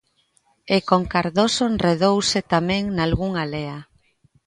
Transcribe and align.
E 0.75 0.77
con 0.89 1.01
Cardoso 1.13 1.63
enredouse 1.71 2.39
tamén 2.53 2.83
nalgunha 2.97 3.43
lea. 3.53 3.77